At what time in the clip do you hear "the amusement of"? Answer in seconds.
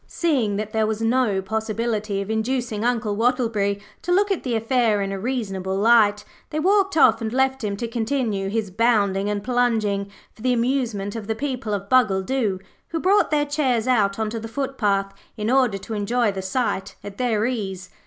10.41-11.27